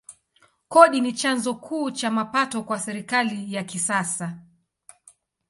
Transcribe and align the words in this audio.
Kodi 0.67 1.01
ni 1.01 1.13
chanzo 1.13 1.53
kuu 1.53 1.91
cha 1.91 2.11
mapato 2.11 2.63
kwa 2.63 2.79
serikali 2.79 3.53
ya 3.53 3.63
kisasa. 3.63 4.37